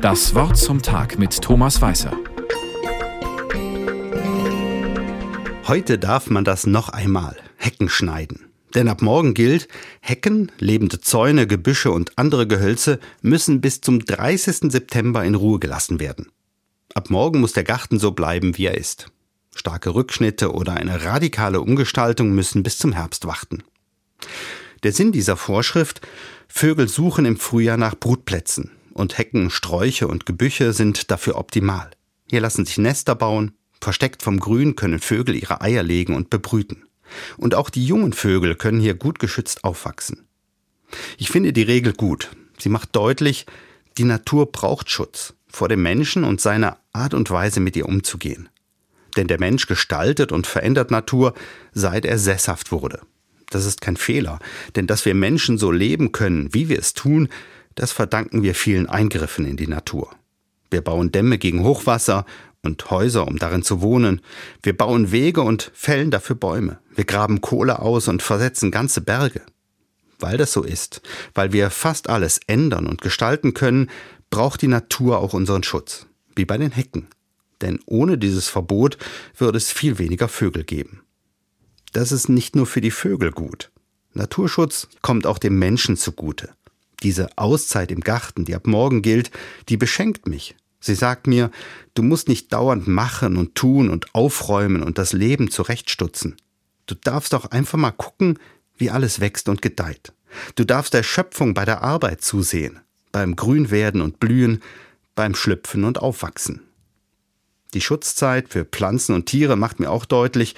Das 0.00 0.34
Wort 0.34 0.56
zum 0.56 0.80
Tag 0.80 1.18
mit 1.18 1.42
Thomas 1.42 1.82
Weißer. 1.82 2.16
Heute 5.68 5.98
darf 5.98 6.30
man 6.30 6.42
das 6.42 6.66
noch 6.66 6.88
einmal. 6.88 7.36
Hecken 7.56 7.90
schneiden. 7.90 8.46
Denn 8.74 8.88
ab 8.88 9.02
morgen 9.02 9.34
gilt, 9.34 9.68
Hecken, 10.00 10.50
lebende 10.58 11.02
Zäune, 11.02 11.46
Gebüsche 11.46 11.90
und 11.90 12.16
andere 12.16 12.46
Gehölze 12.46 12.98
müssen 13.20 13.60
bis 13.60 13.82
zum 13.82 14.02
30. 14.02 14.72
September 14.72 15.22
in 15.22 15.34
Ruhe 15.34 15.58
gelassen 15.58 16.00
werden. 16.00 16.32
Ab 16.94 17.10
morgen 17.10 17.40
muss 17.40 17.52
der 17.52 17.64
Garten 17.64 17.98
so 17.98 18.12
bleiben, 18.12 18.56
wie 18.56 18.64
er 18.64 18.78
ist. 18.78 19.08
Starke 19.54 19.94
Rückschnitte 19.94 20.54
oder 20.54 20.72
eine 20.78 21.04
radikale 21.04 21.60
Umgestaltung 21.60 22.30
müssen 22.30 22.62
bis 22.62 22.78
zum 22.78 22.92
Herbst 22.92 23.26
warten. 23.26 23.64
Der 24.82 24.92
Sinn 24.92 25.12
dieser 25.12 25.36
Vorschrift, 25.36 26.00
Vögel 26.48 26.88
suchen 26.88 27.26
im 27.26 27.36
Frühjahr 27.36 27.76
nach 27.76 27.94
Brutplätzen 27.94 28.70
und 29.00 29.18
Hecken, 29.18 29.50
Sträuche 29.50 30.06
und 30.06 30.26
Gebüche 30.26 30.72
sind 30.72 31.10
dafür 31.10 31.36
optimal. 31.36 31.90
Hier 32.28 32.40
lassen 32.40 32.64
sich 32.64 32.78
Nester 32.78 33.14
bauen, 33.14 33.52
versteckt 33.80 34.22
vom 34.22 34.38
Grün 34.38 34.76
können 34.76 35.00
Vögel 35.00 35.34
ihre 35.34 35.60
Eier 35.60 35.82
legen 35.82 36.14
und 36.14 36.30
bebrüten. 36.30 36.84
Und 37.36 37.54
auch 37.54 37.70
die 37.70 37.84
jungen 37.84 38.12
Vögel 38.12 38.54
können 38.54 38.80
hier 38.80 38.94
gut 38.94 39.18
geschützt 39.18 39.64
aufwachsen. 39.64 40.28
Ich 41.18 41.30
finde 41.30 41.52
die 41.52 41.62
Regel 41.62 41.92
gut. 41.92 42.30
Sie 42.58 42.68
macht 42.68 42.94
deutlich, 42.94 43.46
die 43.98 44.04
Natur 44.04 44.52
braucht 44.52 44.90
Schutz 44.90 45.34
vor 45.48 45.68
dem 45.68 45.82
Menschen 45.82 46.24
und 46.24 46.40
seiner 46.40 46.78
Art 46.92 47.14
und 47.14 47.30
Weise 47.30 47.60
mit 47.60 47.76
ihr 47.76 47.86
umzugehen. 47.86 48.48
Denn 49.16 49.26
der 49.26 49.40
Mensch 49.40 49.66
gestaltet 49.66 50.30
und 50.30 50.46
verändert 50.46 50.92
Natur, 50.92 51.34
seit 51.72 52.04
er 52.04 52.18
sesshaft 52.18 52.70
wurde. 52.70 53.00
Das 53.50 53.64
ist 53.66 53.80
kein 53.80 53.96
Fehler, 53.96 54.38
denn 54.76 54.86
dass 54.86 55.04
wir 55.04 55.14
Menschen 55.14 55.58
so 55.58 55.72
leben 55.72 56.12
können, 56.12 56.54
wie 56.54 56.68
wir 56.68 56.78
es 56.78 56.94
tun, 56.94 57.28
das 57.80 57.92
verdanken 57.92 58.42
wir 58.42 58.54
vielen 58.54 58.90
Eingriffen 58.90 59.46
in 59.46 59.56
die 59.56 59.66
Natur. 59.66 60.14
Wir 60.70 60.82
bauen 60.82 61.12
Dämme 61.12 61.38
gegen 61.38 61.64
Hochwasser 61.64 62.26
und 62.62 62.90
Häuser, 62.90 63.26
um 63.26 63.38
darin 63.38 63.62
zu 63.62 63.80
wohnen. 63.80 64.20
Wir 64.62 64.76
bauen 64.76 65.12
Wege 65.12 65.40
und 65.40 65.70
fällen 65.72 66.10
dafür 66.10 66.36
Bäume. 66.36 66.78
Wir 66.94 67.06
graben 67.06 67.40
Kohle 67.40 67.78
aus 67.78 68.06
und 68.08 68.22
versetzen 68.22 68.70
ganze 68.70 69.00
Berge. 69.00 69.40
Weil 70.18 70.36
das 70.36 70.52
so 70.52 70.62
ist, 70.62 71.00
weil 71.34 71.54
wir 71.54 71.70
fast 71.70 72.10
alles 72.10 72.40
ändern 72.46 72.86
und 72.86 73.00
gestalten 73.00 73.54
können, 73.54 73.88
braucht 74.28 74.60
die 74.60 74.68
Natur 74.68 75.18
auch 75.18 75.32
unseren 75.32 75.62
Schutz, 75.62 76.04
wie 76.36 76.44
bei 76.44 76.58
den 76.58 76.72
Hecken. 76.72 77.08
Denn 77.62 77.80
ohne 77.86 78.18
dieses 78.18 78.50
Verbot 78.50 78.98
würde 79.38 79.56
es 79.56 79.72
viel 79.72 79.98
weniger 79.98 80.28
Vögel 80.28 80.64
geben. 80.64 81.00
Das 81.94 82.12
ist 82.12 82.28
nicht 82.28 82.54
nur 82.54 82.66
für 82.66 82.82
die 82.82 82.90
Vögel 82.90 83.32
gut. 83.32 83.70
Naturschutz 84.12 84.88
kommt 85.00 85.26
auch 85.26 85.38
dem 85.38 85.58
Menschen 85.58 85.96
zugute. 85.96 86.50
Diese 87.02 87.36
Auszeit 87.36 87.90
im 87.90 88.00
Garten, 88.00 88.44
die 88.44 88.54
ab 88.54 88.66
morgen 88.66 89.02
gilt, 89.02 89.30
die 89.68 89.76
beschenkt 89.76 90.26
mich. 90.26 90.54
Sie 90.80 90.94
sagt 90.94 91.26
mir, 91.26 91.50
du 91.94 92.02
musst 92.02 92.28
nicht 92.28 92.52
dauernd 92.52 92.88
machen 92.88 93.36
und 93.36 93.54
tun 93.54 93.90
und 93.90 94.14
aufräumen 94.14 94.82
und 94.82 94.98
das 94.98 95.12
Leben 95.12 95.50
zurechtstutzen. 95.50 96.36
Du 96.86 96.94
darfst 96.94 97.34
auch 97.34 97.46
einfach 97.46 97.78
mal 97.78 97.90
gucken, 97.90 98.38
wie 98.76 98.90
alles 98.90 99.20
wächst 99.20 99.48
und 99.48 99.62
gedeiht. 99.62 100.12
Du 100.54 100.64
darfst 100.64 100.94
der 100.94 101.02
Schöpfung 101.02 101.54
bei 101.54 101.64
der 101.64 101.82
Arbeit 101.82 102.22
zusehen, 102.22 102.80
beim 103.12 103.36
Grünwerden 103.36 104.00
und 104.00 104.20
Blühen, 104.20 104.62
beim 105.14 105.34
Schlüpfen 105.34 105.84
und 105.84 105.98
Aufwachsen. 105.98 106.62
Die 107.74 107.80
Schutzzeit 107.80 108.48
für 108.48 108.64
Pflanzen 108.64 109.14
und 109.14 109.26
Tiere 109.26 109.56
macht 109.56 109.80
mir 109.80 109.90
auch 109.90 110.04
deutlich, 110.04 110.56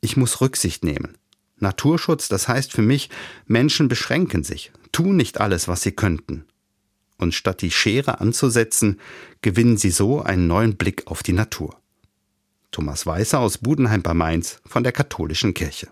ich 0.00 0.16
muss 0.16 0.40
Rücksicht 0.40 0.82
nehmen. 0.82 1.16
Naturschutz, 1.58 2.28
das 2.28 2.48
heißt 2.48 2.72
für 2.72 2.82
mich, 2.82 3.10
Menschen 3.46 3.88
beschränken 3.88 4.44
sich, 4.44 4.72
tun 4.98 5.16
nicht 5.16 5.40
alles, 5.40 5.68
was 5.68 5.82
sie 5.82 5.92
könnten. 5.92 6.44
Und 7.18 7.32
statt 7.32 7.62
die 7.62 7.70
Schere 7.70 8.20
anzusetzen, 8.20 8.98
gewinnen 9.42 9.76
sie 9.76 9.90
so 9.90 10.22
einen 10.22 10.48
neuen 10.48 10.76
Blick 10.76 11.06
auf 11.06 11.22
die 11.22 11.32
Natur. 11.32 11.80
Thomas 12.72 13.06
Weißer 13.06 13.38
aus 13.38 13.58
Budenheim 13.58 14.02
bei 14.02 14.12
Mainz 14.12 14.60
von 14.66 14.82
der 14.82 14.90
Katholischen 14.90 15.54
Kirche. 15.54 15.88